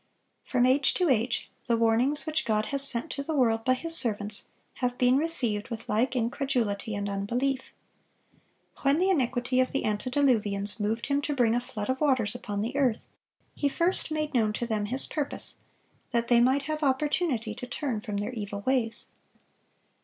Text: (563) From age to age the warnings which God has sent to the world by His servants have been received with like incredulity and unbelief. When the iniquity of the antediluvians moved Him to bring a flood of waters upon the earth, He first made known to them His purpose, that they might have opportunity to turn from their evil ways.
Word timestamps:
(563) 0.45 0.51
From 0.51 0.65
age 0.65 0.93
to 0.95 1.09
age 1.15 1.51
the 1.67 1.77
warnings 1.77 2.25
which 2.25 2.43
God 2.45 2.65
has 2.73 2.81
sent 2.83 3.11
to 3.11 3.21
the 3.21 3.35
world 3.35 3.63
by 3.63 3.75
His 3.75 3.95
servants 3.95 4.49
have 4.77 4.97
been 4.97 5.15
received 5.17 5.69
with 5.69 5.87
like 5.87 6.15
incredulity 6.15 6.95
and 6.95 7.07
unbelief. 7.07 7.71
When 8.77 8.97
the 8.97 9.11
iniquity 9.11 9.59
of 9.59 9.71
the 9.71 9.85
antediluvians 9.85 10.79
moved 10.79 11.05
Him 11.05 11.21
to 11.21 11.35
bring 11.35 11.53
a 11.53 11.61
flood 11.61 11.87
of 11.87 12.01
waters 12.01 12.33
upon 12.33 12.61
the 12.63 12.75
earth, 12.75 13.05
He 13.53 13.69
first 13.69 14.09
made 14.09 14.33
known 14.33 14.53
to 14.53 14.65
them 14.65 14.85
His 14.87 15.05
purpose, 15.05 15.57
that 16.09 16.29
they 16.29 16.41
might 16.41 16.63
have 16.63 16.81
opportunity 16.81 17.53
to 17.53 17.67
turn 17.67 18.01
from 18.01 18.17
their 18.17 18.33
evil 18.33 18.61
ways. 18.61 19.11